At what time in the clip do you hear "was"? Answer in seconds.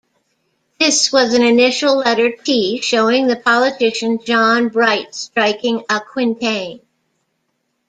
1.11-1.35